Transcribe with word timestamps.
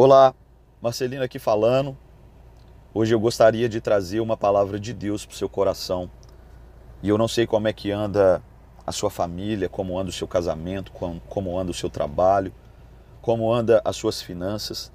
Olá, 0.00 0.32
Marcelino 0.80 1.24
aqui 1.24 1.40
falando. 1.40 1.98
Hoje 2.94 3.12
eu 3.12 3.18
gostaria 3.18 3.68
de 3.68 3.80
trazer 3.80 4.20
uma 4.20 4.36
palavra 4.36 4.78
de 4.78 4.94
Deus 4.94 5.26
para 5.26 5.34
o 5.34 5.36
seu 5.36 5.48
coração. 5.48 6.08
E 7.02 7.08
eu 7.08 7.18
não 7.18 7.26
sei 7.26 7.48
como 7.48 7.66
é 7.66 7.72
que 7.72 7.90
anda 7.90 8.40
a 8.86 8.92
sua 8.92 9.10
família, 9.10 9.68
como 9.68 9.98
anda 9.98 10.08
o 10.08 10.12
seu 10.12 10.28
casamento, 10.28 10.92
como 11.28 11.58
anda 11.58 11.72
o 11.72 11.74
seu 11.74 11.90
trabalho, 11.90 12.54
como 13.20 13.52
anda 13.52 13.82
as 13.84 13.96
suas 13.96 14.22
finanças, 14.22 14.92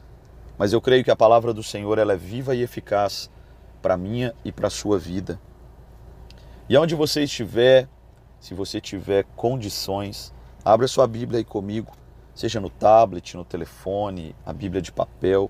mas 0.58 0.72
eu 0.72 0.80
creio 0.80 1.04
que 1.04 1.12
a 1.12 1.18
palavra 1.18 1.54
do 1.54 1.62
Senhor 1.62 1.98
ela 1.98 2.14
é 2.14 2.18
viva 2.18 2.56
e 2.56 2.62
eficaz 2.62 3.30
para 3.82 3.98
minha 3.98 4.34
e 4.46 4.54
para 4.54 4.68
a 4.68 4.72
sua 4.72 4.98
vida. 4.98 5.38
E 6.70 6.78
onde 6.78 6.96
você 6.96 7.24
estiver, 7.24 7.90
se 8.40 8.54
você 8.54 8.80
tiver 8.80 9.26
condições, 9.36 10.34
abra 10.64 10.88
sua 10.88 11.06
Bíblia 11.06 11.40
aí 11.40 11.44
comigo 11.44 11.92
seja 12.34 12.60
no 12.60 12.70
tablet, 12.70 13.36
no 13.36 13.46
telefone, 13.46 14.36
a 14.46 14.52
Bíblia 14.52 14.82
de 14.82 14.92
papel. 14.92 15.50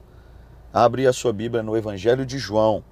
Abre 0.72 1.08
a 1.08 1.14
sua 1.14 1.32
Bíblia 1.32 1.64
no 1.64 1.78
Evangelho 1.78 2.26
de 2.26 2.38
João, 2.38 2.84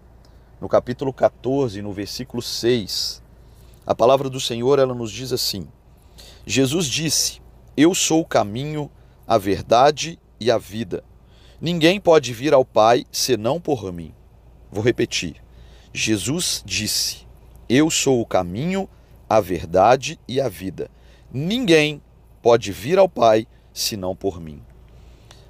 no 0.60 0.70
capítulo 0.70 1.12
14, 1.12 1.82
no 1.82 1.92
versículo 1.92 2.42
6. 2.42 3.22
A 3.86 3.96
palavra 3.96 4.30
do 4.30 4.40
Senhor 4.40 4.80
ela 4.80 4.94
nos 4.94 5.12
diz 5.12 5.34
assim: 5.34 5.68
Jesus 6.46 6.86
disse: 6.86 7.42
Eu 7.76 7.94
sou 7.96 8.22
o 8.22 8.26
caminho, 8.26 8.90
a 9.28 9.38
verdade 9.38 10.20
e 10.40 10.52
a 10.52 10.58
vida. 10.58 11.04
Ninguém 11.60 12.00
pode 12.00 12.34
vir 12.34 12.54
ao 12.54 12.66
Pai 12.66 13.06
senão 13.12 13.60
por 13.60 13.92
mim. 13.92 14.14
Vou 14.72 14.84
repetir. 14.84 15.36
Jesus 15.94 16.64
disse: 16.66 17.28
Eu 17.68 17.90
sou 17.90 18.22
o 18.22 18.26
caminho, 18.26 18.88
a 19.28 19.42
verdade 19.42 20.20
e 20.28 20.40
a 20.40 20.48
vida. 20.48 20.90
Ninguém 21.32 22.02
pode 22.42 22.72
vir 22.72 22.98
ao 22.98 23.10
Pai 23.10 23.48
senão 23.74 24.16
por 24.16 24.40
mim. 24.40 24.62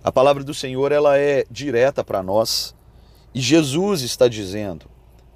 A 0.03 0.11
palavra 0.11 0.43
do 0.43 0.53
Senhor 0.53 0.91
ela 0.91 1.17
é 1.17 1.45
direta 1.49 2.03
para 2.03 2.23
nós 2.23 2.75
e 3.33 3.39
Jesus 3.39 4.01
está 4.01 4.27
dizendo: 4.27 4.85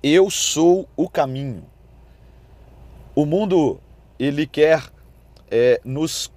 Eu 0.01 0.29
sou 0.29 0.87
o 0.95 1.09
caminho. 1.09 1.63
O 3.15 3.25
mundo 3.25 3.79
ele 4.19 4.45
quer 4.45 4.83
é, 5.49 5.79
nos, 5.83 6.31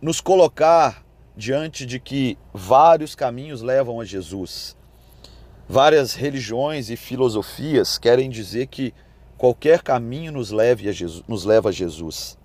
nos 0.00 0.20
colocar 0.20 1.04
diante 1.36 1.84
de 1.84 2.00
que 2.00 2.38
vários 2.52 3.14
caminhos 3.14 3.60
levam 3.60 4.00
a 4.00 4.04
Jesus. 4.04 4.76
Várias 5.68 6.14
religiões 6.14 6.88
e 6.88 6.96
filosofias 6.96 7.98
querem 7.98 8.30
dizer 8.30 8.68
que 8.68 8.94
qualquer 9.36 9.82
caminho 9.82 10.32
nos, 10.32 10.50
leve 10.50 10.88
a 10.88 10.92
Jesus, 10.92 11.24
nos 11.26 11.44
leva 11.44 11.68
a 11.68 11.72
Jesus. 11.72 12.38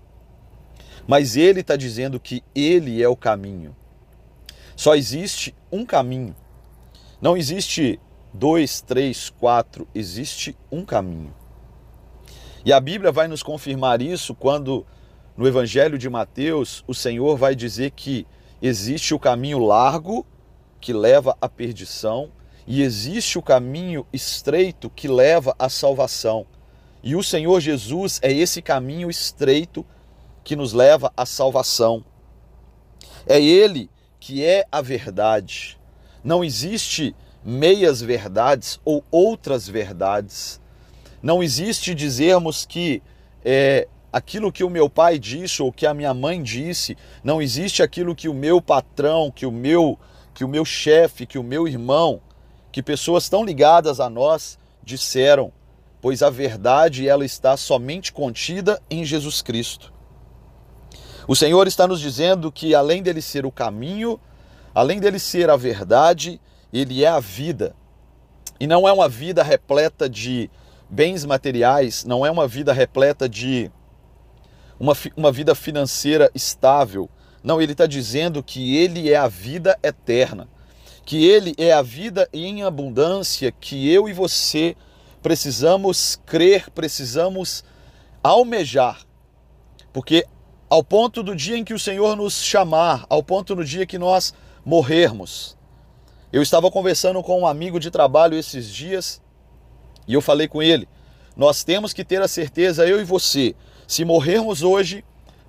Mas 1.08 1.36
ele 1.36 1.62
está 1.62 1.76
dizendo 1.76 2.20
que 2.20 2.44
ele 2.54 3.02
é 3.02 3.08
o 3.08 3.16
caminho. 3.16 3.76
Só 4.76 4.96
existe 4.96 5.54
um 5.72 5.86
caminho. 5.86 6.36
Não 7.22 7.38
existe 7.38 8.00
dois, 8.34 8.82
três, 8.82 9.30
quatro, 9.30 9.88
existe 9.94 10.58
um 10.72 10.84
caminho. 10.86 11.34
E 12.64 12.72
a 12.72 12.80
Bíblia 12.80 13.12
vai 13.12 13.28
nos 13.28 13.44
confirmar 13.44 14.02
isso 14.02 14.34
quando, 14.36 14.86
no 15.36 15.48
Evangelho 15.48 15.98
de 15.98 16.10
Mateus, 16.10 16.84
o 16.88 16.94
Senhor 16.94 17.36
vai 17.36 17.56
dizer 17.56 17.92
que 17.92 18.26
existe 18.62 19.14
o 19.14 19.20
caminho 19.20 19.60
largo 19.60 20.26
que 20.80 20.94
leva 20.94 21.36
à 21.42 21.50
perdição 21.50 22.32
e 22.68 22.82
existe 22.82 23.38
o 23.38 23.42
caminho 23.42 24.06
estreito 24.14 24.90
que 24.90 25.08
leva 25.08 25.56
à 25.58 25.70
salvação. 25.70 26.46
E 27.04 27.16
o 27.16 27.24
Senhor 27.24 27.60
Jesus 27.60 28.20
é 28.22 28.32
esse 28.32 28.62
caminho 28.62 29.10
estreito 29.10 29.86
que 30.52 30.56
nos 30.58 30.74
leva 30.74 31.14
à 31.16 31.26
salvação. 31.26 32.04
É 33.26 33.42
Ele 33.42 33.90
que 34.20 34.44
é 34.44 34.66
a 34.70 34.82
verdade. 34.82 35.80
Não 36.22 36.44
existe 36.44 37.16
meias 37.42 38.02
verdades 38.02 38.78
ou 38.84 39.02
outras 39.10 39.66
verdades. 39.66 40.60
Não 41.24 41.42
existe 41.42 41.96
dizermos 41.96 42.66
que 42.66 43.02
é, 43.46 43.88
aquilo 44.12 44.52
que 44.52 44.62
o 44.62 44.70
meu 44.70 44.90
pai 44.90 45.18
disse 45.18 45.62
ou 45.64 45.72
que 45.72 45.86
a 45.86 45.94
minha 45.94 46.14
mãe 46.14 46.44
disse, 46.44 46.98
não 47.24 47.42
existe 47.42 47.82
aquilo 47.82 48.14
que 48.14 48.28
o 48.28 48.34
meu 48.34 48.62
patrão, 48.62 49.32
que 49.32 49.46
o 49.46 49.52
meu, 49.54 49.98
que 50.34 50.44
o 50.44 50.50
meu 50.50 50.66
chefe, 50.66 51.26
que 51.26 51.40
o 51.40 51.44
meu 51.44 51.66
irmão, 51.66 52.20
que 52.74 52.84
pessoas 52.84 53.30
tão 53.30 53.46
ligadas 53.46 54.02
a 54.02 54.10
nós 54.10 54.60
disseram, 54.84 55.50
pois 56.02 56.22
a 56.22 56.30
verdade 56.30 57.08
ela 57.08 57.24
está 57.24 57.56
somente 57.56 58.12
contida 58.12 58.82
em 58.90 59.06
Jesus 59.06 59.42
Cristo. 59.42 59.94
O 61.28 61.36
Senhor 61.36 61.68
está 61.68 61.88
nos 61.88 62.00
dizendo 62.00 62.52
que 62.52 62.74
além 62.74 63.04
dele 63.04 63.22
ser 63.22 63.46
o 63.46 63.52
caminho, 63.52 64.20
além 64.74 65.00
dele 65.00 65.20
ser 65.20 65.50
a 65.50 65.56
verdade, 65.56 66.42
ele 66.74 67.04
é 67.04 67.08
a 67.08 67.20
vida. 67.20 67.76
E 68.60 68.68
não 68.68 68.88
é 68.88 68.92
uma 68.92 69.08
vida 69.08 69.44
repleta 69.44 70.10
de 70.10 70.50
bens 70.90 71.26
materiais, 71.26 72.04
não 72.04 72.26
é 72.26 72.32
uma 72.32 72.48
vida 72.48 72.74
repleta 72.74 73.28
de 73.28 73.72
uma, 74.80 74.94
uma 75.16 75.32
vida 75.32 75.54
financeira 75.56 76.30
estável. 76.34 77.10
Não, 77.44 77.62
ele 77.62 77.72
está 77.72 77.86
dizendo 77.86 78.44
que 78.44 78.78
ele 78.78 79.12
é 79.12 79.16
a 79.16 79.28
vida 79.28 79.78
eterna, 79.82 80.48
que 81.06 81.26
ele 81.26 81.56
é 81.58 81.72
a 81.72 81.82
vida 81.82 82.28
em 82.34 82.64
abundância 82.64 83.52
que 83.52 83.92
eu 83.92 84.08
e 84.10 84.14
você 84.14 84.76
precisamos 85.22 86.20
crer, 86.26 86.70
precisamos 86.72 87.64
almejar. 88.24 89.02
Porque 89.94 90.26
ao 90.72 90.82
ponto 90.82 91.22
do 91.22 91.36
dia 91.36 91.58
em 91.58 91.66
que 91.66 91.74
o 91.74 91.80
Senhor 91.80 92.16
nos 92.16 92.42
chamar, 92.42 93.06
ao 93.10 93.22
ponto 93.22 93.54
do 93.54 93.66
dia 93.66 93.86
que 93.86 93.98
nós 93.98 94.34
morrermos. 94.64 95.58
Eu 96.32 96.42
estava 96.42 96.72
conversando 96.72 97.22
com 97.22 97.42
um 97.42 97.46
amigo 97.46 97.78
de 97.78 97.92
trabalho 97.92 98.38
esses 98.38 98.74
dias 98.74 99.22
e 100.08 100.14
eu 100.14 100.22
falei 100.22 100.48
com 100.48 100.64
ele: 100.64 100.88
nós 101.36 101.66
temos 101.66 101.92
que 101.92 102.06
ter 102.06 102.22
a 102.22 102.28
certeza, 102.28 102.88
eu 102.88 103.02
e 103.02 103.04
você, 103.04 103.54
se 103.86 104.06
morrermos 104.06 104.64
hoje, 104.64 105.04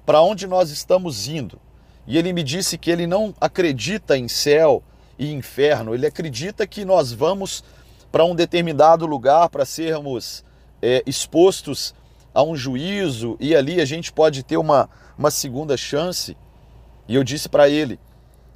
para 0.05 0.21
onde 0.21 0.45
nós 0.49 0.71
estamos 0.71 1.29
indo. 1.29 1.57
E 2.05 2.19
ele 2.19 2.33
me 2.33 2.43
disse 2.43 2.77
que 2.77 2.91
ele 2.91 3.07
não 3.07 3.33
acredita 3.41 4.19
em 4.19 4.27
céu 4.27 4.83
e 5.17 5.31
inferno, 5.31 5.95
ele 5.95 6.05
acredita 6.05 6.67
que 6.67 6.85
nós 6.85 7.13
vamos 7.13 7.63
para 8.11 8.25
um 8.25 8.35
determinado 8.35 9.07
lugar 9.07 9.49
para 9.51 9.65
sermos 9.65 10.45
é, 10.83 11.01
expostos 11.07 11.95
a 12.35 12.43
um 12.43 12.57
juízo 12.57 13.37
e 13.39 13.55
ali 13.55 13.81
a 13.81 13.85
gente 13.85 14.13
pode 14.13 14.43
ter 14.43 14.57
uma, 14.57 14.89
uma 15.19 15.31
segunda 15.31 15.77
chance. 15.77 16.37
E 17.09 17.15
eu 17.15 17.25
disse 17.25 17.49
para 17.49 17.69
ele 17.69 17.99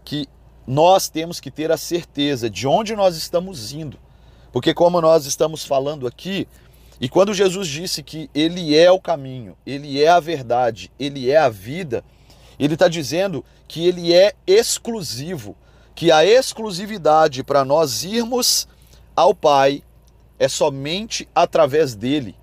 que 0.04 0.28
nós 0.66 1.09
temos 1.09 1.38
que 1.38 1.50
ter 1.50 1.70
a 1.70 1.76
certeza 1.76 2.50
de 2.50 2.66
onde 2.66 2.97
nós 2.97 3.16
estamos 3.16 3.72
indo. 3.72 3.98
Porque, 4.53 4.72
como 4.72 5.00
nós 5.00 5.26
estamos 5.26 5.64
falando 5.64 6.06
aqui, 6.06 6.48
e 7.00 7.09
quando 7.09 7.34
Jesus 7.34 7.69
disse 7.69 8.03
que 8.03 8.31
Ele 8.34 8.76
é 8.76 8.91
o 8.91 9.00
caminho, 9.00 9.56
Ele 9.66 10.03
é 10.03 10.08
a 10.08 10.19
verdade, 10.19 10.91
Ele 10.98 11.31
é 11.31 11.37
a 11.37 11.48
vida, 11.48 12.03
Ele 12.58 12.75
está 12.75 12.88
dizendo 12.88 13.44
que 13.69 13.87
Ele 13.87 14.14
é 14.14 14.34
exclusivo, 14.47 15.54
que 15.94 16.10
a 16.10 16.25
exclusividade 16.25 17.44
para 17.44 17.64
nós 17.64 18.03
irmos 18.03 18.66
ao 19.14 19.34
Pai 19.34 19.82
é 20.38 20.48
somente 20.48 21.28
através 21.34 21.94
dele. 21.94 22.34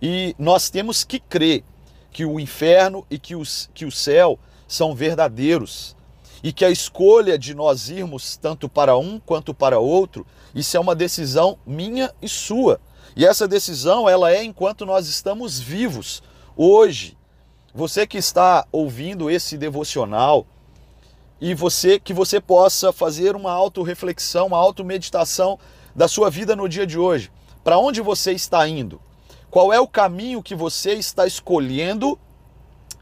E 0.00 0.34
nós 0.38 0.70
temos 0.70 1.04
que 1.04 1.18
crer 1.18 1.64
que 2.10 2.24
o 2.24 2.40
inferno 2.40 3.06
e 3.10 3.18
que, 3.18 3.36
os, 3.36 3.70
que 3.74 3.84
o 3.84 3.92
céu 3.92 4.38
são 4.66 4.94
verdadeiros. 4.94 5.96
E 6.42 6.52
que 6.52 6.64
a 6.64 6.70
escolha 6.70 7.38
de 7.38 7.54
nós 7.54 7.90
irmos 7.90 8.36
tanto 8.36 8.68
para 8.68 8.96
um 8.96 9.20
quanto 9.20 9.52
para 9.52 9.78
outro, 9.78 10.26
isso 10.54 10.76
é 10.76 10.80
uma 10.80 10.94
decisão 10.94 11.58
minha 11.66 12.12
e 12.22 12.28
sua. 12.28 12.80
E 13.14 13.26
essa 13.26 13.46
decisão, 13.46 14.08
ela 14.08 14.32
é 14.32 14.42
enquanto 14.42 14.86
nós 14.86 15.06
estamos 15.06 15.60
vivos. 15.60 16.22
Hoje, 16.56 17.16
você 17.74 18.06
que 18.06 18.16
está 18.16 18.66
ouvindo 18.72 19.30
esse 19.30 19.58
devocional, 19.58 20.46
e 21.40 21.54
você 21.54 21.98
que 21.98 22.12
você 22.12 22.40
possa 22.40 22.92
fazer 22.92 23.34
uma 23.34 23.50
autorreflexão, 23.50 24.48
uma 24.48 24.58
automeditação 24.58 25.58
da 25.94 26.06
sua 26.06 26.30
vida 26.30 26.54
no 26.54 26.68
dia 26.68 26.86
de 26.86 26.98
hoje. 26.98 27.32
Para 27.64 27.78
onde 27.78 28.00
você 28.00 28.32
está 28.32 28.68
indo? 28.68 29.00
Qual 29.50 29.72
é 29.72 29.80
o 29.80 29.88
caminho 29.88 30.44
que 30.44 30.54
você 30.54 30.92
está 30.92 31.26
escolhendo 31.26 32.16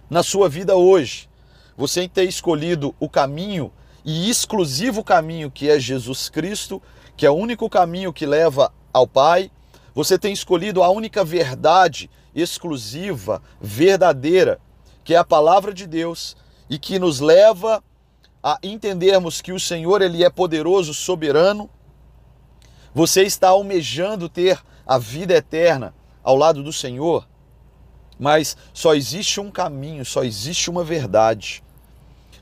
na 0.08 0.22
sua 0.22 0.48
vida 0.48 0.74
hoje? 0.76 1.28
Você 1.76 2.08
tem 2.08 2.26
escolhido 2.26 2.94
o 2.98 3.06
caminho 3.06 3.70
e 4.02 4.30
exclusivo 4.30 5.04
caminho 5.04 5.50
que 5.50 5.68
é 5.68 5.78
Jesus 5.78 6.30
Cristo, 6.30 6.82
que 7.18 7.26
é 7.26 7.30
o 7.30 7.34
único 7.34 7.68
caminho 7.68 8.14
que 8.14 8.24
leva 8.24 8.72
ao 8.94 9.06
Pai. 9.06 9.50
Você 9.94 10.18
tem 10.18 10.32
escolhido 10.32 10.82
a 10.82 10.88
única 10.88 11.22
verdade 11.22 12.08
exclusiva, 12.34 13.42
verdadeira, 13.60 14.58
que 15.04 15.12
é 15.12 15.18
a 15.18 15.24
palavra 15.24 15.74
de 15.74 15.86
Deus 15.86 16.34
e 16.70 16.78
que 16.78 16.98
nos 16.98 17.20
leva 17.20 17.84
a 18.42 18.58
entendermos 18.62 19.42
que 19.42 19.52
o 19.52 19.60
Senhor 19.60 20.00
ele 20.00 20.24
é 20.24 20.30
poderoso, 20.30 20.94
soberano. 20.94 21.68
Você 22.94 23.22
está 23.24 23.48
almejando 23.48 24.30
ter 24.30 24.58
a 24.86 24.96
vida 24.96 25.34
eterna 25.34 25.97
ao 26.28 26.36
lado 26.36 26.62
do 26.62 26.74
Senhor, 26.74 27.26
mas 28.18 28.54
só 28.74 28.94
existe 28.94 29.40
um 29.40 29.50
caminho, 29.50 30.04
só 30.04 30.22
existe 30.22 30.68
uma 30.68 30.84
verdade. 30.84 31.64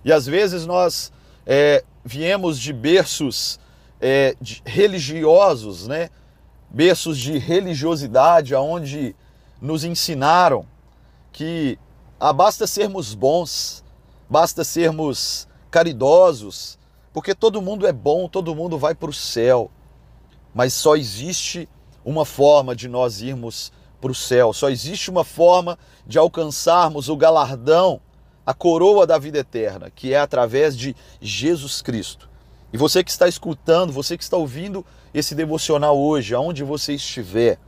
E 0.04 0.12
às 0.12 0.26
vezes 0.26 0.66
nós 0.66 1.12
é, 1.46 1.84
viemos 2.04 2.58
de 2.58 2.72
berços 2.72 3.60
é, 4.00 4.34
de, 4.40 4.60
religiosos, 4.66 5.86
né? 5.86 6.10
berços 6.68 7.16
de 7.16 7.38
religiosidade, 7.38 8.56
aonde 8.56 9.14
nos 9.62 9.84
ensinaram 9.84 10.66
que 11.30 11.78
ah, 12.18 12.32
basta 12.32 12.66
sermos 12.66 13.14
bons, 13.14 13.84
basta 14.28 14.64
sermos 14.64 15.46
caridosos, 15.70 16.76
porque 17.12 17.36
todo 17.36 17.62
mundo 17.62 17.86
é 17.86 17.92
bom, 17.92 18.28
todo 18.28 18.52
mundo 18.52 18.80
vai 18.80 18.96
para 18.96 19.10
o 19.10 19.14
céu. 19.14 19.70
Mas 20.52 20.72
só 20.72 20.96
existe 20.96 21.68
uma 22.06 22.24
forma 22.24 22.76
de 22.76 22.88
nós 22.88 23.20
irmos 23.20 23.72
para 24.00 24.12
o 24.12 24.14
céu, 24.14 24.52
só 24.52 24.70
existe 24.70 25.10
uma 25.10 25.24
forma 25.24 25.76
de 26.06 26.18
alcançarmos 26.18 27.08
o 27.08 27.16
galardão, 27.16 28.00
a 28.46 28.54
coroa 28.54 29.04
da 29.04 29.18
vida 29.18 29.38
eterna, 29.38 29.90
que 29.90 30.14
é 30.14 30.20
através 30.20 30.76
de 30.76 30.94
Jesus 31.20 31.82
Cristo. 31.82 32.30
E 32.72 32.76
você 32.76 33.02
que 33.02 33.10
está 33.10 33.26
escutando, 33.26 33.92
você 33.92 34.16
que 34.16 34.22
está 34.22 34.36
ouvindo 34.36 34.86
esse 35.12 35.34
devocional 35.34 35.98
hoje, 35.98 36.32
aonde 36.32 36.62
você 36.62 36.94
estiver, 36.94 37.58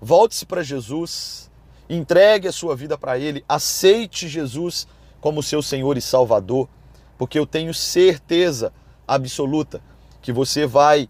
volte-se 0.00 0.44
para 0.44 0.64
Jesus, 0.64 1.48
entregue 1.88 2.48
a 2.48 2.52
sua 2.52 2.74
vida 2.74 2.98
para 2.98 3.16
Ele, 3.16 3.44
aceite 3.48 4.26
Jesus 4.26 4.88
como 5.20 5.42
seu 5.42 5.62
Senhor 5.62 5.96
e 5.96 6.02
Salvador, 6.02 6.68
porque 7.16 7.38
eu 7.38 7.46
tenho 7.46 7.72
certeza 7.72 8.72
absoluta 9.06 9.80
que 10.20 10.32
você 10.32 10.66
vai 10.66 11.08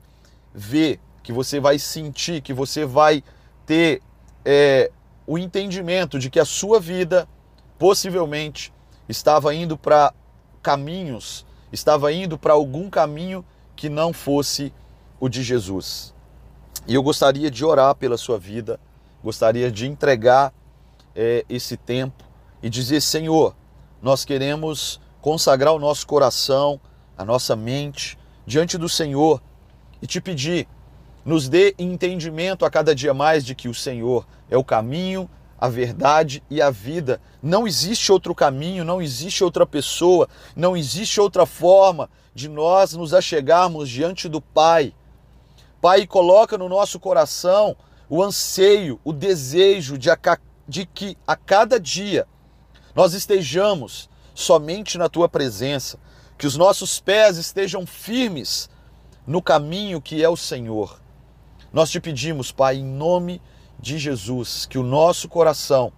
ver, 0.52 1.00
que 1.28 1.32
você 1.34 1.60
vai 1.60 1.78
sentir, 1.78 2.40
que 2.40 2.54
você 2.54 2.86
vai 2.86 3.22
ter 3.66 4.00
é, 4.46 4.90
o 5.26 5.36
entendimento 5.36 6.18
de 6.18 6.30
que 6.30 6.40
a 6.40 6.44
sua 6.46 6.80
vida 6.80 7.28
possivelmente 7.78 8.72
estava 9.06 9.54
indo 9.54 9.76
para 9.76 10.14
caminhos 10.62 11.44
estava 11.70 12.10
indo 12.10 12.38
para 12.38 12.54
algum 12.54 12.88
caminho 12.88 13.44
que 13.76 13.90
não 13.90 14.10
fosse 14.10 14.72
o 15.20 15.28
de 15.28 15.42
Jesus. 15.42 16.14
E 16.86 16.94
eu 16.94 17.02
gostaria 17.02 17.50
de 17.50 17.62
orar 17.62 17.94
pela 17.94 18.16
sua 18.16 18.38
vida, 18.38 18.80
gostaria 19.22 19.70
de 19.70 19.86
entregar 19.86 20.50
é, 21.14 21.44
esse 21.46 21.76
tempo 21.76 22.24
e 22.62 22.70
dizer: 22.70 23.02
Senhor, 23.02 23.54
nós 24.00 24.24
queremos 24.24 24.98
consagrar 25.20 25.74
o 25.74 25.78
nosso 25.78 26.06
coração, 26.06 26.80
a 27.18 27.22
nossa 27.22 27.54
mente 27.54 28.18
diante 28.46 28.78
do 28.78 28.88
Senhor 28.88 29.42
e 30.00 30.06
te 30.06 30.22
pedir, 30.22 30.66
nos 31.28 31.46
dê 31.46 31.74
entendimento 31.78 32.64
a 32.64 32.70
cada 32.70 32.94
dia 32.94 33.12
mais 33.12 33.44
de 33.44 33.54
que 33.54 33.68
o 33.68 33.74
Senhor 33.74 34.26
é 34.48 34.56
o 34.56 34.64
caminho, 34.64 35.28
a 35.58 35.68
verdade 35.68 36.42
e 36.48 36.62
a 36.62 36.70
vida. 36.70 37.20
Não 37.42 37.68
existe 37.68 38.10
outro 38.10 38.34
caminho, 38.34 38.82
não 38.82 39.02
existe 39.02 39.44
outra 39.44 39.66
pessoa, 39.66 40.26
não 40.56 40.74
existe 40.74 41.20
outra 41.20 41.44
forma 41.44 42.08
de 42.34 42.48
nós 42.48 42.94
nos 42.94 43.12
achegarmos 43.12 43.90
diante 43.90 44.26
do 44.26 44.40
Pai. 44.40 44.94
Pai, 45.82 46.06
coloca 46.06 46.56
no 46.56 46.66
nosso 46.66 46.98
coração 46.98 47.76
o 48.08 48.22
anseio, 48.22 48.98
o 49.04 49.12
desejo 49.12 49.98
de, 49.98 50.10
a, 50.10 50.16
de 50.66 50.86
que 50.86 51.14
a 51.26 51.36
cada 51.36 51.78
dia 51.78 52.26
nós 52.94 53.12
estejamos 53.12 54.08
somente 54.34 54.96
na 54.96 55.10
tua 55.10 55.28
presença, 55.28 55.98
que 56.38 56.46
os 56.46 56.56
nossos 56.56 56.98
pés 56.98 57.36
estejam 57.36 57.84
firmes 57.84 58.70
no 59.26 59.42
caminho 59.42 60.00
que 60.00 60.24
é 60.24 60.28
o 60.30 60.34
Senhor. 60.34 60.98
Nós 61.72 61.90
te 61.90 62.00
pedimos, 62.00 62.50
Pai, 62.50 62.76
em 62.76 62.84
nome 62.84 63.42
de 63.78 63.98
Jesus, 63.98 64.64
que 64.64 64.78
o 64.78 64.82
nosso 64.82 65.28
coração 65.28 65.92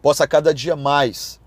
possa 0.00 0.26
cada 0.26 0.54
dia 0.54 0.76
mais 0.76 1.40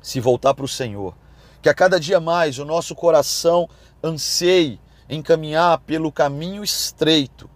se 0.00 0.20
voltar 0.20 0.54
para 0.54 0.64
o 0.64 0.68
Senhor, 0.68 1.16
que 1.60 1.68
a 1.68 1.74
cada 1.74 1.98
dia 1.98 2.20
mais 2.20 2.60
o 2.60 2.64
nosso 2.64 2.94
coração 2.94 3.68
anseie 4.02 4.80
em 5.08 5.20
caminhar 5.20 5.78
pelo 5.78 6.12
caminho 6.12 6.62
estreito, 6.62 7.50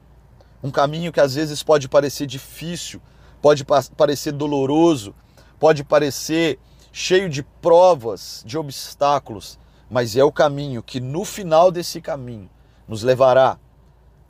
um 0.62 0.70
caminho 0.70 1.12
que 1.12 1.20
às 1.20 1.36
vezes 1.36 1.62
pode 1.62 1.88
parecer 1.88 2.26
difícil, 2.26 3.00
pode 3.40 3.64
parecer 3.96 4.32
doloroso, 4.32 5.14
pode 5.60 5.84
parecer 5.84 6.58
cheio 6.92 7.30
de 7.30 7.42
provas, 7.42 8.42
de 8.44 8.58
obstáculos, 8.58 9.60
mas 9.88 10.16
é 10.16 10.24
o 10.24 10.32
caminho 10.32 10.82
que 10.82 10.98
no 10.98 11.24
final 11.24 11.70
desse 11.70 12.00
caminho 12.00 12.50
nos 12.88 13.04
levará 13.04 13.58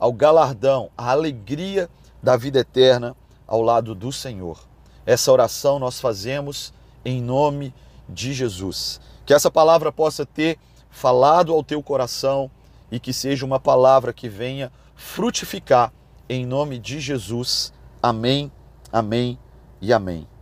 ao 0.03 0.11
galardão, 0.11 0.91
à 0.97 1.11
alegria 1.11 1.89
da 2.21 2.35
vida 2.35 2.59
eterna 2.59 3.15
ao 3.47 3.61
lado 3.61 3.95
do 3.95 4.11
Senhor. 4.11 4.59
Essa 5.05 5.31
oração 5.31 5.79
nós 5.79 6.01
fazemos 6.01 6.73
em 7.05 7.21
nome 7.21 7.73
de 8.09 8.33
Jesus. 8.33 8.99
Que 9.25 9.33
essa 9.33 9.49
palavra 9.49 9.93
possa 9.93 10.25
ter 10.25 10.59
falado 10.89 11.53
ao 11.53 11.63
teu 11.63 11.81
coração 11.81 12.51
e 12.91 12.99
que 12.99 13.13
seja 13.13 13.45
uma 13.45 13.61
palavra 13.61 14.11
que 14.11 14.27
venha 14.27 14.73
frutificar 14.93 15.93
em 16.27 16.45
nome 16.45 16.79
de 16.79 16.99
Jesus. 16.99 17.71
Amém, 18.01 18.51
amém 18.91 19.39
e 19.79 19.93
amém. 19.93 20.32